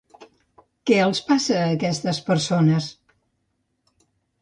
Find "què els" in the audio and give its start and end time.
0.91-1.21